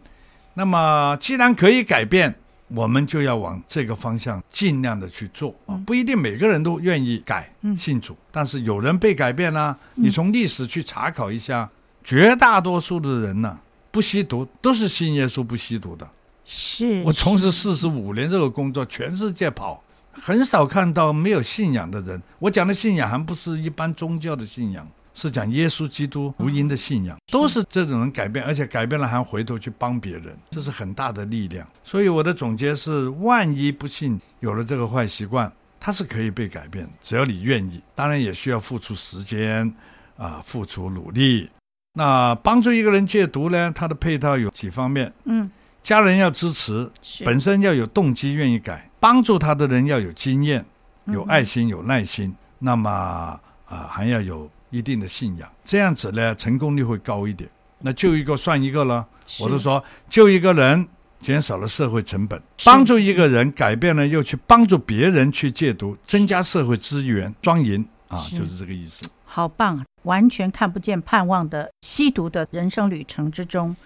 [0.52, 2.34] 那么既然可以改变，
[2.68, 11.66] 我们就要往这个方向尽量的去做啊，不一定每个人都愿意改信主，但是有人被改变了，你从历史去查考一下。
[12.06, 13.58] 绝大多数的人呢，
[13.90, 16.08] 不吸毒，都是信耶稣不吸毒的。
[16.44, 19.82] 是，我从事四十五年这个工作，全世界跑，
[20.12, 22.22] 很少看到没有信仰的人。
[22.38, 31.66] 我讲的信仰还不是一般宗教的信仰，是讲耶稣基督福音的信仰，都是这种人改变，而且改变了还回头去帮别人，这是很大的力量。
[31.82, 37.82] 所以我的总结是：万一不幸有了这个坏习惯，它是可以被改变，只要你愿意。
[37.96, 39.74] 当然也需要付出时间
[40.16, 41.50] 啊，付出努力。
[41.98, 43.72] 那帮助一个人戒毒呢？
[43.74, 45.10] 它的配套有几方面？
[45.24, 45.50] 嗯，
[45.82, 46.90] 家人要支持，
[47.24, 50.62] 本身要有动机愿意改，帮助他的人要有经验、
[51.06, 52.28] 有爱心、有耐心。
[52.28, 53.40] 嗯、那么啊、
[53.70, 57.48] 呃，还要有一定的信仰，这样子呢，成功率会高一点。
[57.78, 59.06] 那救一个算一个了。
[59.40, 60.86] 我都说救一个人，
[61.20, 69.08] 减少了社会成本；帮助一个人改变了，又去帮助别人去戒毒，增加社会资源，双赢啊，就是这个意思。
[69.24, 69.82] 好棒！
[70.06, 73.76] 完全看不见盼望的吸毒的人生旅程之中，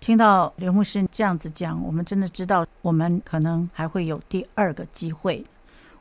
[0.00, 5.44] 听到刘牧师这样子讲，我们真的知道，我们可能还会有第二个机会。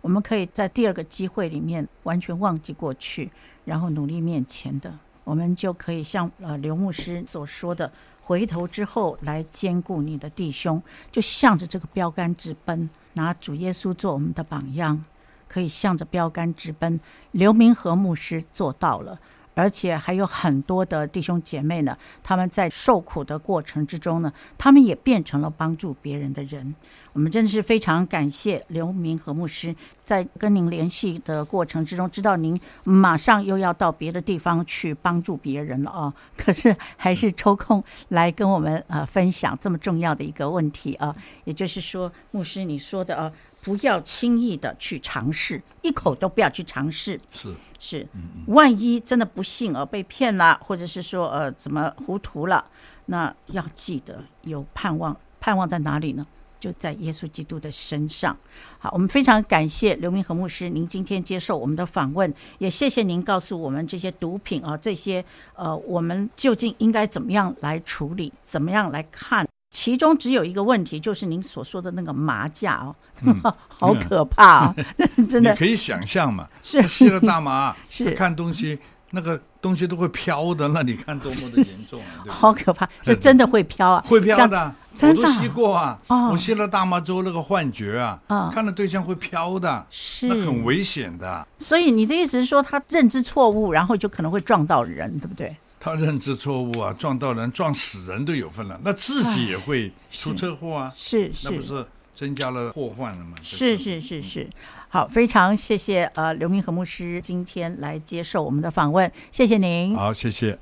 [0.01, 3.32] 我们可以在第二个机会里面完全忘记过去，
[3.63, 4.93] 然后努力面前的，
[5.24, 7.89] 我们就可以像呃刘牧师所说的，
[8.22, 15.01] 回头之后来兼顾你的弟兄，就向着这个标杆直奔，拿主耶稣做我们的榜样，
[15.47, 16.99] 可以向着标杆直奔。
[17.32, 19.17] 刘明和牧师做到了。
[19.54, 26.74] 而且还有很多的弟兄姐妹呢，他们在受苦的过程之中呢，他们也变成了帮助别人的人。
[27.14, 29.76] 我们真的是非常感谢刘明和牧师，
[30.06, 43.32] 在跟您联系的过程之中，知道您马上又要到别的地方去帮助别人了啊， 可是还是抽空来跟我们呃分享这么重要的一个问题啊，也就是说，牧师你说的啊。
[43.62, 47.20] 不要轻易的去尝试，一口都不要去尝试。
[47.32, 48.07] 是是，
[48.47, 52.66] 万一真的不幸而被骗了，或者是说呃怎么糊涂了，
[53.05, 55.16] 那要记得有盼望。
[55.39, 56.26] 盼望在哪里呢？
[56.59, 58.38] 就在耶稣基督的身上。
[58.78, 69.47] 好，我们非常感谢刘明和牧师，您今天接受我们的访问，也谢谢您告诉我们这些毒品啊，这些呃，我们究竟应该怎么样来处理，怎么样来看。
[69.72, 72.93] 其中只有一个问题，就是您所说的那个麻架哦，
[73.24, 74.76] 嗯、 好可怕哦，
[75.15, 75.49] 嗯、 真的。
[75.51, 78.78] 你可以想象嘛，是吸了大麻， 是看东西，
[79.11, 82.28] 那个东西都会飘的，那你看多么的严重啊！
[82.28, 85.97] 好可怕，是真的会飘啊，会飘的，真的我都吸过啊。
[86.30, 91.47] 我吸了大麻之后，那个幻觉啊，看到对象会飘的，是那很危险的。
[91.59, 95.55] 所以你的意思是说，他认知错误，然后就可能会撞到人，对不对？
[95.84, 103.36] 他认知错误啊，撞到人、撞死人都有份了，那自己也会出车祸啊，是，是，那不是增加了祸患了吗？
[103.42, 104.48] 是是是是，
[104.90, 109.96] 好，非常谢谢呃刘明和牧师今天来接受我们的访问，谢谢您。
[109.96, 110.60] 好，谢谢。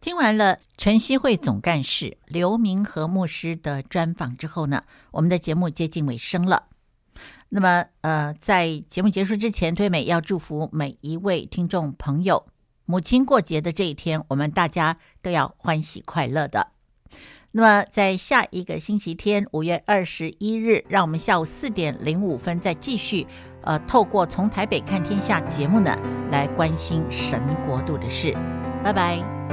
[0.00, 6.64] 听完了晨曦会总干事刘明和牧师的专访之后呢，我们的节目接近尾声了。
[7.50, 12.46] 那么呃，在节目结束之前，推美要祝福每一位听众朋友。
[12.86, 16.68] 母亲过节的这一天，我们大家都要欢喜快乐的。
[17.52, 23.24] 那么，在下一个星期天，五月二十一日，让我们下午四点零五分再继续，
[23.62, 25.96] 呃，透过从台北看天下节目呢，
[26.32, 28.36] 来关心神国度的事。
[28.82, 29.43] 拜拜。